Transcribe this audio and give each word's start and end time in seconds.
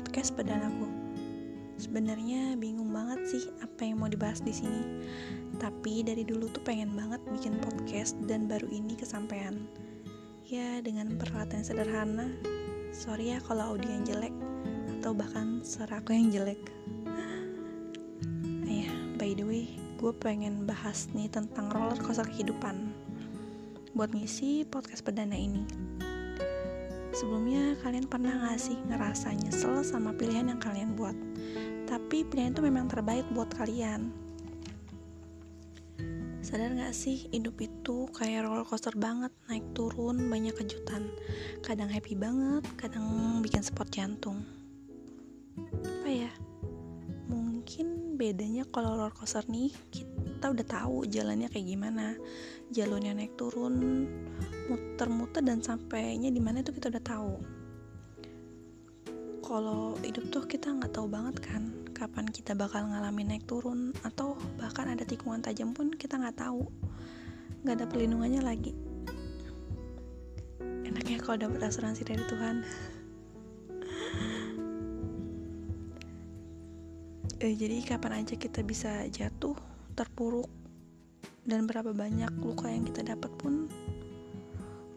podcast 0.00 0.32
perdanaku. 0.32 0.88
Sebenarnya 1.76 2.56
bingung 2.56 2.88
banget 2.88 3.20
sih 3.28 3.44
apa 3.60 3.84
yang 3.84 4.00
mau 4.00 4.08
dibahas 4.08 4.40
di 4.40 4.48
sini. 4.48 5.04
Tapi 5.60 6.00
dari 6.00 6.24
dulu 6.24 6.48
tuh 6.48 6.64
pengen 6.64 6.96
banget 6.96 7.20
bikin 7.28 7.60
podcast 7.60 8.16
dan 8.24 8.48
baru 8.48 8.64
ini 8.72 8.96
kesampaian. 8.96 9.60
Ya 10.48 10.80
dengan 10.80 11.20
peralatan 11.20 11.60
sederhana. 11.60 12.32
Sorry 12.96 13.36
ya 13.36 13.44
kalau 13.44 13.76
audio 13.76 13.92
yang 13.92 14.08
jelek 14.08 14.32
atau 14.96 15.12
bahkan 15.12 15.60
suara 15.60 16.00
aku 16.00 16.16
yang 16.16 16.32
jelek. 16.32 16.64
Ya, 18.64 18.88
by 19.20 19.36
the 19.36 19.44
way, 19.44 19.76
gue 20.00 20.16
pengen 20.16 20.64
bahas 20.64 21.12
nih 21.12 21.28
tentang 21.28 21.68
roller 21.76 22.00
coaster 22.00 22.24
kehidupan 22.24 22.88
buat 23.92 24.16
ngisi 24.16 24.64
podcast 24.64 25.04
perdana 25.04 25.36
ini. 25.36 25.89
Sebelumnya 27.10 27.74
kalian 27.82 28.06
pernah 28.06 28.30
gak 28.46 28.62
sih 28.62 28.78
ngerasa 28.86 29.34
nyesel 29.34 29.82
sama 29.82 30.14
pilihan 30.14 30.46
yang 30.46 30.62
kalian 30.62 30.94
buat? 30.94 31.14
Tapi 31.90 32.22
pilihan 32.22 32.54
itu 32.54 32.62
memang 32.62 32.86
terbaik 32.86 33.26
buat 33.34 33.50
kalian. 33.50 34.14
Sadar 36.40 36.70
gak 36.78 36.94
sih 36.94 37.26
hidup 37.34 37.58
itu 37.58 38.06
kayak 38.14 38.46
roller 38.46 38.62
coaster 38.62 38.94
banget, 38.94 39.34
naik 39.50 39.66
turun, 39.74 40.30
banyak 40.30 40.54
kejutan. 40.54 41.10
Kadang 41.66 41.90
happy 41.90 42.14
banget, 42.14 42.62
kadang 42.78 43.38
bikin 43.42 43.66
spot 43.66 43.90
jantung. 43.90 44.46
Apa 45.82 46.08
ya? 46.08 46.32
Mungkin 47.26 48.14
bedanya 48.14 48.62
kalau 48.70 48.94
roller 48.94 49.14
coaster 49.14 49.42
nih, 49.50 49.74
kita 49.90 50.19
udah 50.48 50.64
tahu 50.64 51.04
jalannya 51.04 51.52
kayak 51.52 51.68
gimana. 51.68 52.16
Jalurnya 52.72 53.12
naik 53.12 53.36
turun, 53.36 54.08
muter-muter 54.72 55.44
dan 55.44 55.60
sampainya 55.60 56.32
di 56.32 56.40
mana 56.40 56.64
itu 56.64 56.72
kita 56.72 56.88
udah 56.88 57.04
tahu. 57.04 57.34
Kalau 59.44 59.98
hidup 60.00 60.24
tuh 60.32 60.48
kita 60.48 60.72
nggak 60.72 60.96
tahu 60.96 61.10
banget 61.10 61.36
kan 61.42 61.68
kapan 61.92 62.24
kita 62.32 62.56
bakal 62.56 62.88
ngalamin 62.88 63.36
naik 63.36 63.44
turun 63.44 63.92
atau 64.06 64.32
bahkan 64.56 64.88
ada 64.88 65.04
tikungan 65.04 65.44
tajam 65.44 65.76
pun 65.76 65.92
kita 65.92 66.16
nggak 66.16 66.40
tahu. 66.40 66.64
Nggak 67.60 67.76
ada 67.76 67.86
perlindungannya 67.92 68.40
lagi. 68.40 68.72
Enaknya 70.86 71.20
kalau 71.20 71.36
dapat 71.36 71.60
asuransi 71.60 72.08
dari 72.08 72.24
Tuhan. 72.24 72.56
Eh, 77.40 77.56
jadi 77.56 77.80
kapan 77.80 78.20
aja 78.20 78.36
kita 78.36 78.60
bisa 78.60 79.08
jatuh 79.08 79.49
terpuruk 80.20 80.52
dan 81.48 81.64
berapa 81.64 81.96
banyak 81.96 82.28
luka 82.44 82.68
yang 82.68 82.84
kita 82.84 83.00
dapat 83.00 83.32
pun 83.40 83.72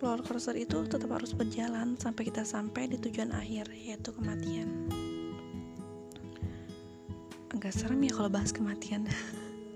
roller 0.03 0.19
coaster 0.19 0.51
itu 0.51 0.83
tetap 0.83 1.15
harus 1.15 1.31
berjalan 1.31 1.95
sampai 1.95 2.27
kita 2.27 2.43
sampai 2.43 2.91
di 2.91 2.99
tujuan 2.99 3.31
akhir, 3.31 3.71
yaitu 3.71 4.11
kematian. 4.11 4.67
Agak 7.55 7.71
serem 7.71 8.03
ya 8.03 8.11
kalau 8.11 8.27
bahas 8.27 8.51
kematian. 8.51 9.07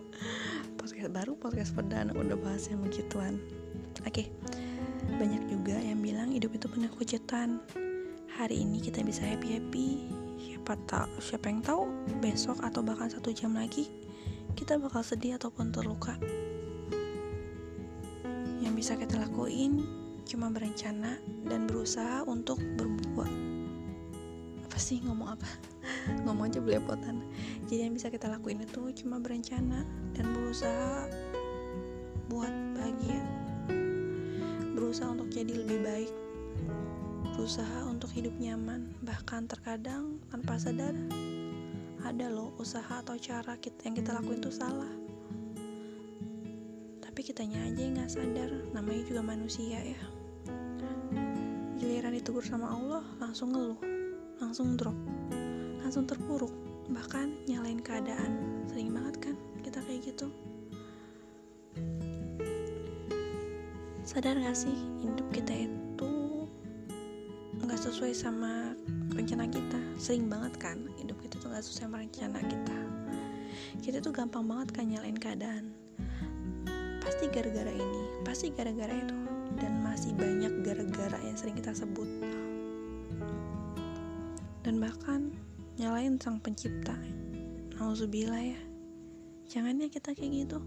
podcast 0.83 1.15
baru, 1.15 1.39
podcast 1.39 1.71
perdana 1.71 2.11
udah 2.11 2.35
bahas 2.35 2.67
yang 2.67 2.83
begituan. 2.83 3.39
Oke, 4.03 4.27
banyak 5.15 5.47
juga 5.47 5.79
yang 5.79 6.03
bilang 6.03 6.27
hidup 6.27 6.59
itu 6.59 6.67
penuh 6.67 6.91
kejutan. 6.91 7.63
Hari 8.35 8.67
ini 8.67 8.83
kita 8.83 8.99
bisa 8.99 9.23
happy 9.23 9.63
happy, 9.63 10.11
siapa 10.43 10.75
tahu, 10.91 11.07
siapa 11.23 11.47
yang 11.47 11.63
tahu 11.63 11.87
besok 12.19 12.59
atau 12.67 12.83
bahkan 12.83 13.07
satu 13.07 13.31
jam 13.31 13.55
lagi 13.55 14.06
kita 14.57 14.81
bakal 14.81 15.05
sedih 15.05 15.37
ataupun 15.37 15.69
terluka. 15.69 16.17
Yang 18.57 18.73
bisa 18.73 18.93
kita 18.97 19.21
lakuin 19.21 19.85
cuma 20.25 20.49
berencana 20.49 21.21
dan 21.45 21.69
berusaha 21.69 22.25
untuk 22.25 22.57
berbuat. 22.57 23.29
Apa 24.65 24.77
sih 24.81 24.97
ngomong 25.05 25.37
apa? 25.37 25.45
Ngomong 26.25 26.49
aja 26.49 26.57
belepotan. 26.57 27.21
Jadi 27.69 27.85
yang 27.85 27.93
bisa 27.93 28.09
kita 28.09 28.33
lakuin 28.33 28.65
itu 28.65 28.89
cuma 29.05 29.21
berencana 29.21 29.85
dan 30.17 30.25
berusaha 30.33 31.05
buat 32.25 32.51
bahagia. 32.73 33.21
Berusaha 34.73 35.13
untuk 35.13 35.29
jadi 35.29 35.53
lebih 35.53 35.79
baik. 35.85 36.11
Berusaha 37.37 37.85
untuk 37.85 38.09
hidup 38.09 38.33
nyaman 38.41 38.89
bahkan 39.05 39.45
terkadang 39.45 40.17
tanpa 40.33 40.57
sadar 40.57 40.97
ada 42.05 42.29
loh 42.29 42.53
usaha 42.61 43.01
atau 43.01 43.17
cara 43.17 43.57
kita 43.57 43.89
yang 43.89 43.95
kita 43.97 44.13
lakuin 44.13 44.37
itu 44.37 44.51
salah. 44.53 44.91
Tapi 47.01 47.19
kitanya 47.25 47.65
aja 47.65 47.79
yang 47.81 47.97
nggak 47.97 48.11
sadar 48.11 48.51
namanya 48.75 49.01
juga 49.07 49.21
manusia 49.25 49.81
ya. 49.81 50.01
Giliran 51.81 52.13
ditegur 52.13 52.45
sama 52.45 52.69
Allah 52.69 53.01
langsung 53.17 53.53
ngeluh 53.55 53.81
langsung 54.37 54.77
drop 54.77 54.97
langsung 55.81 56.05
terpuruk 56.05 56.53
bahkan 56.93 57.33
nyalain 57.49 57.81
keadaan. 57.81 58.61
Sering 58.69 58.93
banget 58.93 59.15
kan 59.17 59.35
kita 59.63 59.81
kayak 59.81 60.13
gitu. 60.13 60.29
Sadar 64.07 64.39
gak 64.39 64.55
sih 64.55 64.73
hidup 65.03 65.27
kita 65.35 65.67
itu 65.67 65.86
sesuai 67.87 68.11
sama 68.11 68.75
rencana 69.15 69.47
kita. 69.47 69.79
Sering 69.95 70.27
banget 70.27 70.59
kan 70.59 70.75
hidup 70.99 71.15
kita 71.23 71.39
tuh 71.39 71.47
nggak 71.47 71.63
sesuai 71.63 71.87
sama 71.87 72.03
rencana 72.03 72.43
kita. 72.43 72.79
Kita 73.79 74.03
tuh 74.03 74.11
gampang 74.11 74.43
banget 74.43 74.75
kan 74.75 74.91
nyalain 74.91 75.15
keadaan. 75.15 75.71
Pasti 76.99 77.31
gara-gara 77.31 77.71
ini 77.71 78.03
pasti 78.27 78.51
gara-gara 78.51 78.91
itu. 78.91 79.15
Dan 79.55 79.79
masih 79.87 80.11
banyak 80.19 80.67
gara-gara 80.67 81.15
yang 81.23 81.39
sering 81.39 81.55
kita 81.55 81.71
sebut. 81.71 82.05
Dan 84.67 84.83
bahkan 84.83 85.31
nyalain 85.79 86.19
sang 86.19 86.43
pencipta. 86.43 86.99
Nauzubillah 87.79 88.43
ya. 88.51 88.59
Jangannya 89.47 89.87
kita 89.87 90.11
kayak 90.11 90.43
gitu. 90.43 90.59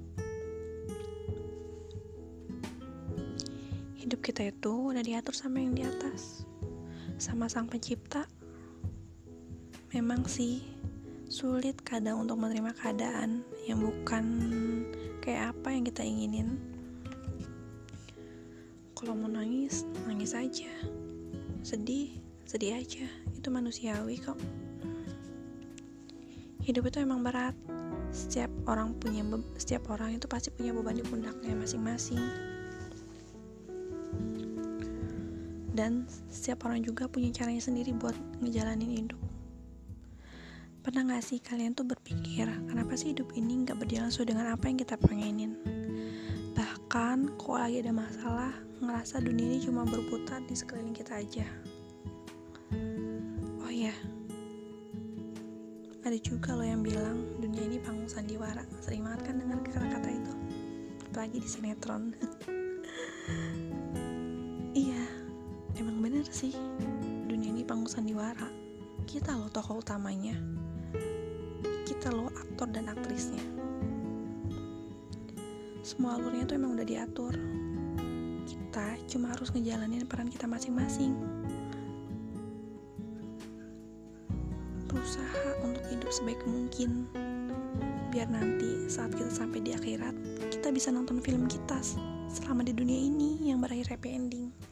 Hidup 4.01 4.25
kita 4.25 4.49
itu 4.49 4.73
udah 4.73 5.05
diatur 5.05 5.37
sama 5.37 5.61
yang 5.61 5.77
di 5.77 5.85
atas 5.85 6.49
sama 7.21 7.53
sang 7.53 7.69
pencipta? 7.69 8.25
Memang 9.93 10.25
sih 10.25 10.65
sulit 11.29 11.77
kadang 11.85 12.25
untuk 12.25 12.41
menerima 12.41 12.73
keadaan 12.73 13.45
yang 13.69 13.85
bukan 13.85 14.25
kayak 15.21 15.53
apa 15.53 15.69
yang 15.69 15.85
kita 15.85 16.01
inginin. 16.01 16.57
Kalau 18.97 19.13
mau 19.13 19.29
nangis 19.29 19.85
nangis 20.09 20.33
aja. 20.33 20.73
Sedih 21.61 22.17
sedih 22.49 22.81
aja. 22.81 23.05
Itu 23.37 23.53
manusiawi 23.53 24.17
kok. 24.17 24.41
Hidup 26.65 26.89
itu 26.89 27.05
emang 27.05 27.21
berat. 27.21 27.53
Setiap 28.17 28.49
orang 28.65 28.97
punya 28.97 29.21
setiap 29.61 29.93
orang 29.93 30.17
itu 30.17 30.25
pasti 30.25 30.49
punya 30.49 30.73
beban 30.73 30.97
di 30.97 31.05
pundaknya 31.05 31.53
masing-masing 31.53 32.51
dan 35.81 36.05
setiap 36.29 36.69
orang 36.69 36.85
juga 36.85 37.09
punya 37.09 37.33
caranya 37.33 37.65
sendiri 37.65 37.97
buat 37.97 38.13
ngejalanin 38.45 39.09
hidup 39.09 39.21
pernah 40.85 41.09
gak 41.09 41.25
sih 41.25 41.41
kalian 41.41 41.73
tuh 41.73 41.89
berpikir 41.89 42.45
kenapa 42.69 43.01
sih 43.01 43.17
hidup 43.17 43.33
ini 43.33 43.65
gak 43.65 43.81
berjalan 43.81 44.13
sesuai 44.13 44.37
dengan 44.37 44.53
apa 44.53 44.69
yang 44.69 44.77
kita 44.77 45.01
pengenin 45.01 45.57
bahkan 46.53 47.33
kok 47.41 47.57
lagi 47.57 47.81
ada 47.81 47.97
masalah 47.97 48.53
ngerasa 48.81 49.21
dunia 49.21 49.57
ini 49.57 49.61
cuma 49.61 49.85
berputar 49.85 50.41
di 50.49 50.57
sekeliling 50.57 50.97
kita 50.97 51.21
aja. 51.21 51.45
Oh 53.61 53.69
ya, 53.69 53.93
ada 56.01 56.17
juga 56.17 56.57
loh 56.57 56.65
yang 56.65 56.81
bilang 56.81 57.29
dunia 57.45 57.61
ini 57.69 57.77
panggung 57.77 58.09
sandiwara. 58.09 58.65
Sering 58.81 59.05
banget 59.05 59.21
kan 59.29 59.35
dengar 59.37 59.61
kata-kata 59.69 60.09
itu, 60.09 60.33
apalagi 61.13 61.37
di 61.45 61.49
sinetron. 61.49 62.17
sih, 66.41 66.57
dunia 67.29 67.53
ini 67.53 67.69
panggung 67.69 67.93
sandiwara. 67.93 68.49
Kita 69.05 69.37
loh 69.37 69.53
tokoh 69.53 69.85
utamanya, 69.85 70.33
kita 71.85 72.09
loh 72.09 72.33
aktor 72.33 72.73
dan 72.73 72.89
aktrisnya. 72.89 73.45
Semua 75.85 76.17
alurnya 76.17 76.49
tuh 76.49 76.57
emang 76.57 76.81
udah 76.81 76.87
diatur 76.89 77.37
kita 78.49 78.97
cuma 79.11 79.35
harus 79.35 79.53
ngejalanin 79.53 80.09
peran 80.09 80.31
kita 80.33 80.47
masing-masing. 80.49 81.13
Berusaha 84.89 85.61
untuk 85.61 85.85
hidup 85.93 86.09
sebaik 86.09 86.41
mungkin, 86.49 87.05
biar 88.15 88.33
nanti 88.33 88.89
saat 88.89 89.13
kita 89.13 89.29
sampai 89.29 89.61
di 89.61 89.77
akhirat, 89.77 90.15
kita 90.49 90.73
bisa 90.73 90.89
nonton 90.89 91.21
film 91.21 91.51
kita 91.51 91.83
selama 92.31 92.65
di 92.65 92.73
dunia 92.73 92.97
ini 92.97 93.51
yang 93.51 93.59
berakhir 93.59 93.93
happy 93.93 94.09
ending. 94.15 94.70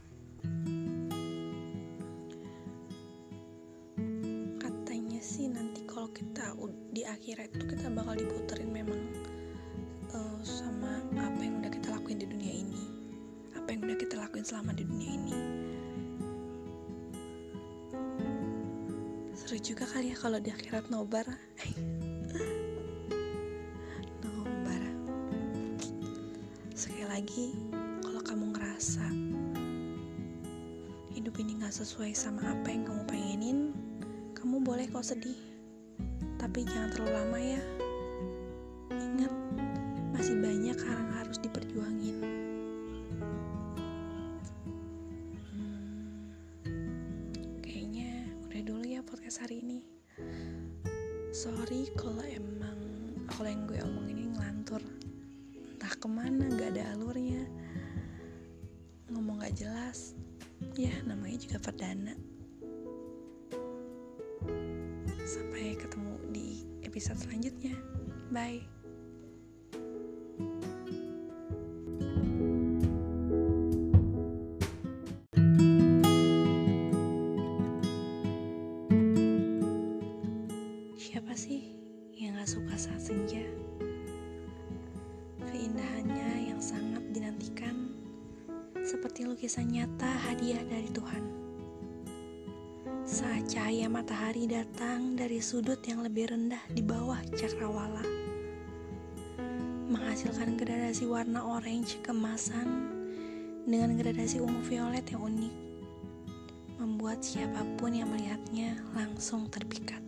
Lakuin 14.38 14.54
selama 14.54 14.70
di 14.70 14.86
dunia 14.86 15.18
ini. 15.18 15.34
Seru 19.34 19.58
juga 19.58 19.82
kali 19.90 20.14
ya 20.14 20.16
kalau 20.22 20.38
di 20.38 20.54
akhirat 20.54 20.86
nobar. 20.94 21.26
Nobar. 24.22 24.82
Sekali 26.70 27.06
lagi 27.10 27.50
kalau 27.98 28.22
kamu 28.22 28.54
ngerasa 28.54 29.10
hidup 31.18 31.34
ini 31.42 31.58
gak 31.58 31.74
sesuai 31.74 32.14
sama 32.14 32.54
apa 32.54 32.70
yang 32.70 32.86
kamu 32.86 33.02
pengenin 33.10 33.74
kamu 34.38 34.62
boleh 34.62 34.86
kok 34.86 35.02
sedih. 35.02 35.34
Tapi 36.38 36.62
jangan 36.62 36.94
terlalu 36.94 37.10
lama 37.10 37.38
ya. 37.42 37.62
Ingat 38.94 39.34
masih 40.14 40.38
banyak 40.38 40.78
yang 40.78 41.10
harus 41.18 41.42
diperjuangin 41.42 42.17
entah 55.78 55.94
ke 55.94 56.10
mana 56.10 56.50
gak 56.58 56.74
ada 56.74 56.90
alurnya. 56.98 57.46
Ngomong 59.14 59.38
gak 59.46 59.54
jelas 59.54 60.18
ya 60.74 60.90
namanya 61.06 61.38
juga 61.38 61.62
perdana. 61.62 62.18
Sampai 65.22 65.78
ketemu 65.78 66.18
di 66.34 66.66
episode 66.82 67.22
selanjutnya. 67.22 67.78
Bye 68.34 68.77
lukisan 89.48 89.72
nyata 89.72 90.12
hadiah 90.28 90.60
dari 90.60 90.92
Tuhan. 90.92 91.24
Saat 93.08 93.48
cahaya 93.48 93.88
matahari 93.88 94.44
datang 94.44 95.16
dari 95.16 95.40
sudut 95.40 95.80
yang 95.88 96.04
lebih 96.04 96.28
rendah 96.28 96.60
di 96.68 96.84
bawah 96.84 97.16
cakrawala, 97.32 98.04
menghasilkan 99.88 100.52
gradasi 100.52 101.08
warna 101.08 101.40
orange 101.40 101.96
kemasan 102.04 102.92
dengan 103.64 103.96
gradasi 103.96 104.36
ungu 104.36 104.60
violet 104.68 105.08
yang 105.08 105.24
unik, 105.24 105.54
membuat 106.84 107.24
siapa 107.24 107.64
pun 107.80 107.96
yang 107.96 108.12
melihatnya 108.12 108.76
langsung 108.92 109.48
terpikat. 109.48 110.04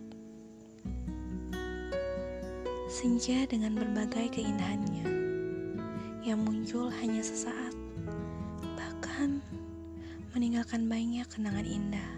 Senja 2.93 3.49
dengan 3.49 3.73
berbagai 3.73 4.37
keindahannya 4.37 5.09
yang 6.29 6.45
muncul 6.45 6.93
hanya 6.93 7.25
sesaat 7.25 7.80
meninggalkan 10.31 10.87
banyak 10.87 11.27
kenangan 11.27 11.67
indah. 11.67 12.11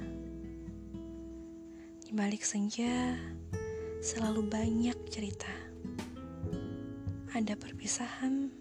Di 2.06 2.13
balik 2.13 2.45
senja, 2.45 3.18
selalu 4.06 4.45
banyak 4.45 4.94
cerita. 5.10 5.50
Ada 7.33 7.57
perpisahan, 7.57 8.54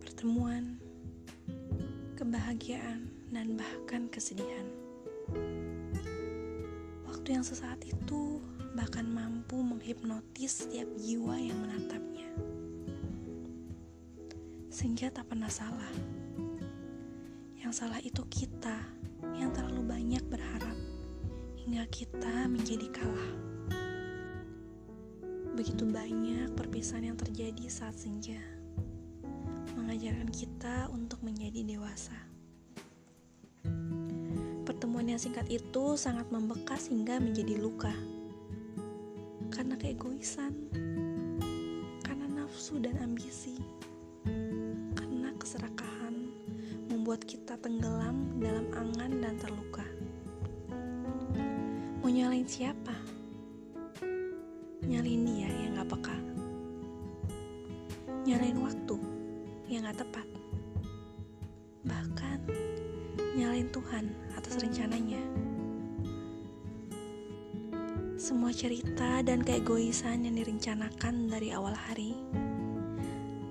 pertemuan, 0.00 0.80
kebahagiaan, 2.16 3.12
dan 3.28 3.60
bahkan 3.60 4.08
kesedihan. 4.08 4.64
Waktu 7.04 7.28
yang 7.36 7.44
sesaat 7.44 7.84
itu 7.84 8.40
bahkan 8.72 9.04
mampu 9.04 9.60
menghipnotis 9.60 10.64
setiap 10.64 10.88
jiwa 10.96 11.36
yang 11.36 11.60
menatapnya. 11.60 12.32
Senja 14.72 15.12
tak 15.12 15.28
pernah 15.28 15.52
salah 15.52 15.92
yang 17.72 17.88
salah 17.88 18.04
itu 18.04 18.20
kita 18.28 18.84
yang 19.32 19.48
terlalu 19.56 19.96
banyak 19.96 20.20
berharap 20.28 20.76
hingga 21.56 21.88
kita 21.88 22.44
menjadi 22.44 22.84
kalah. 22.92 23.32
Begitu 25.56 25.80
banyak 25.88 26.52
perpisahan 26.52 27.08
yang 27.08 27.16
terjadi 27.16 27.64
saat 27.72 27.96
senja, 27.96 28.36
mengajarkan 29.72 30.28
kita 30.28 30.92
untuk 30.92 31.24
menjadi 31.24 31.64
dewasa. 31.64 32.12
Pertemuan 34.68 35.08
yang 35.08 35.16
singkat 35.16 35.48
itu 35.48 35.96
sangat 35.96 36.28
membekas 36.28 36.92
hingga 36.92 37.24
menjadi 37.24 37.56
luka. 37.56 37.96
Karena 39.48 39.80
keegoisan, 39.80 40.52
karena 42.04 42.28
nafsu 42.36 42.76
dan 42.84 43.00
ambisi, 43.00 43.51
membuat 47.12 47.28
kita 47.28 47.60
tenggelam 47.60 48.40
dalam 48.40 48.66
angan 48.72 49.12
dan 49.20 49.36
terluka. 49.36 49.84
Mau 52.00 52.08
nyalain 52.08 52.48
siapa? 52.48 52.96
Nyalain 54.80 55.20
dia 55.20 55.52
yang 55.52 55.76
gak 55.76 55.92
peka. 55.92 56.16
Nyalain 58.24 58.56
waktu 58.64 58.96
yang 59.68 59.84
gak 59.84 60.00
tepat. 60.00 60.24
Bahkan 61.84 62.38
nyalain 63.36 63.68
Tuhan 63.68 64.08
atas 64.32 64.56
rencananya. 64.64 65.20
Semua 68.16 68.56
cerita 68.56 69.20
dan 69.20 69.44
keegoisan 69.44 70.24
yang 70.24 70.40
direncanakan 70.40 71.28
dari 71.28 71.52
awal 71.52 71.76
hari 71.76 72.16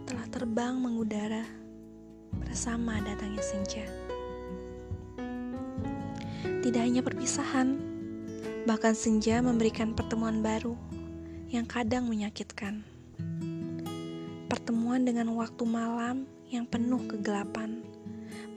telah 0.10 0.26
terbang 0.34 0.82
mengudara 0.82 1.61
bersama 2.52 3.00
datangnya 3.00 3.40
senja. 3.40 3.88
Tidak 6.60 6.84
hanya 6.84 7.00
perpisahan, 7.00 7.80
bahkan 8.68 8.92
senja 8.92 9.40
memberikan 9.40 9.96
pertemuan 9.96 10.44
baru 10.44 10.76
yang 11.48 11.64
kadang 11.64 12.12
menyakitkan. 12.12 12.84
Pertemuan 14.52 15.08
dengan 15.08 15.32
waktu 15.32 15.64
malam 15.64 16.28
yang 16.52 16.68
penuh 16.68 17.00
kegelapan 17.08 17.88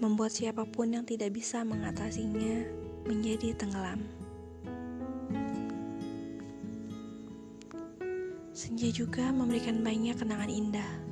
membuat 0.02 0.34
siapa 0.34 0.66
pun 0.66 0.90
yang 0.90 1.06
tidak 1.06 1.30
bisa 1.30 1.62
mengatasinya 1.62 2.66
menjadi 3.06 3.54
tenggelam. 3.54 4.02
Senja 8.50 8.90
juga 8.90 9.30
memberikan 9.30 9.86
banyak 9.86 10.18
kenangan 10.18 10.50
indah 10.50 11.03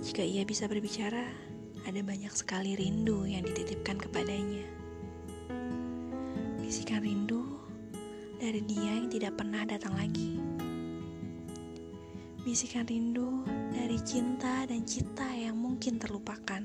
jika 0.00 0.24
ia 0.24 0.48
bisa 0.48 0.64
berbicara, 0.64 1.28
ada 1.84 2.00
banyak 2.00 2.32
sekali 2.32 2.72
rindu 2.72 3.28
yang 3.28 3.44
dititipkan 3.44 4.00
kepadanya. 4.00 4.64
Bisikan 6.56 7.04
rindu 7.04 7.44
dari 8.40 8.64
dia 8.64 8.96
yang 8.96 9.12
tidak 9.12 9.36
pernah 9.36 9.60
datang 9.68 9.92
lagi. 10.00 10.40
Bisikan 12.40 12.88
rindu 12.88 13.44
dari 13.76 14.00
cinta 14.00 14.64
dan 14.64 14.88
cita 14.88 15.36
yang 15.36 15.60
mungkin 15.60 16.00
terlupakan. 16.00 16.64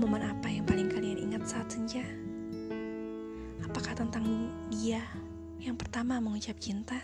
Momen 0.00 0.24
apa 0.24 0.48
yang 0.48 0.64
paling 0.64 0.88
kalian 0.88 1.20
ingat 1.20 1.44
saat 1.44 1.68
senja? 1.68 2.04
Apakah 3.60 3.92
tentang 3.92 4.24
dia 4.72 5.04
yang 5.60 5.76
pertama 5.76 6.16
mengucap 6.16 6.56
cinta? 6.56 6.96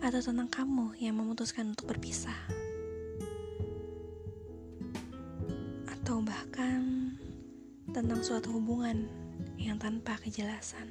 Atau 0.00 0.20
tentang 0.24 0.48
kamu 0.48 0.96
yang 0.96 1.20
memutuskan 1.20 1.76
untuk 1.76 1.92
berpisah, 1.92 2.36
atau 5.92 6.24
bahkan 6.24 7.12
tentang 7.92 8.24
suatu 8.24 8.48
hubungan 8.56 9.04
yang 9.60 9.76
tanpa 9.76 10.16
kejelasan. 10.24 10.88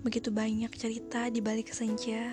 Begitu 0.00 0.32
banyak 0.32 0.72
cerita 0.74 1.28
di 1.28 1.44
balik 1.44 1.70
senja. 1.70 2.32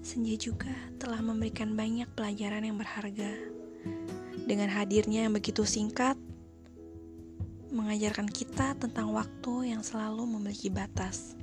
Senja 0.00 0.34
juga 0.38 0.72
telah 1.02 1.18
memberikan 1.18 1.74
banyak 1.74 2.06
pelajaran 2.14 2.62
yang 2.62 2.78
berharga. 2.78 3.32
Dengan 4.46 4.70
hadirnya 4.70 5.26
yang 5.26 5.34
begitu 5.34 5.66
singkat, 5.66 6.14
mengajarkan 7.74 8.30
kita 8.30 8.78
tentang 8.78 9.10
waktu 9.10 9.74
yang 9.74 9.82
selalu 9.82 10.26
memiliki 10.26 10.70
batas 10.70 11.34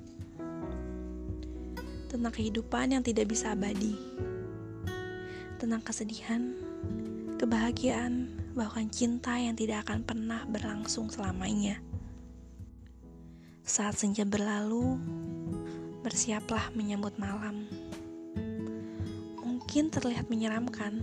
tentang 2.09 2.33
kehidupan 2.33 2.97
yang 2.97 3.05
tidak 3.05 3.29
bisa 3.29 3.53
abadi, 3.53 3.93
tentang 5.61 5.85
kesedihan, 5.85 6.57
kebahagiaan, 7.37 8.33
bahkan 8.57 8.89
cinta 8.89 9.37
yang 9.37 9.53
tidak 9.53 9.85
akan 9.85 10.01
pernah 10.01 10.41
berlangsung 10.49 11.07
selamanya. 11.13 11.77
Saat 13.61 14.01
senja 14.01 14.25
berlalu, 14.25 14.97
bersiaplah 16.01 16.73
menyambut 16.73 17.13
malam. 17.21 17.69
mungkin 19.69 19.93
terlihat 19.93 20.25
menyeramkan, 20.33 20.97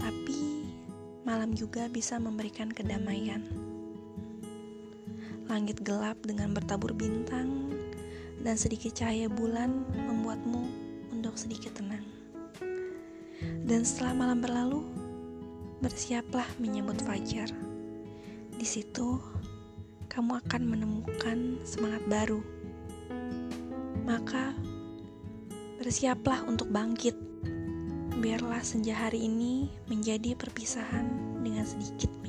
tapi 0.00 0.64
malam 1.28 1.52
juga 1.52 1.84
bisa 1.92 2.16
memberikan 2.16 2.72
kedamaian. 2.72 3.44
Langit 5.44 5.84
gelap 5.84 6.16
dengan 6.24 6.56
bertabur 6.56 6.96
bintang, 6.96 7.68
dan 8.42 8.58
sedikit 8.58 8.90
cahaya 8.98 9.30
bulan 9.30 9.86
membuatmu 9.94 10.62
untuk 11.14 11.38
sedikit 11.38 11.78
tenang. 11.78 12.02
Dan 13.62 13.86
setelah 13.86 14.14
malam 14.14 14.38
berlalu, 14.42 14.82
bersiaplah 15.82 16.46
menyambut 16.58 16.98
fajar. 17.02 17.50
Di 18.54 18.66
situ, 18.66 19.18
kamu 20.10 20.42
akan 20.46 20.62
menemukan 20.62 21.58
semangat 21.66 22.02
baru. 22.06 22.42
Maka, 24.02 24.54
bersiaplah 25.78 26.46
untuk 26.46 26.70
bangkit. 26.70 27.14
Biarlah 28.22 28.62
senja 28.62 28.94
hari 28.94 29.26
ini 29.26 29.66
menjadi 29.90 30.38
perpisahan 30.38 31.06
dengan 31.42 31.66
sedikit. 31.66 32.21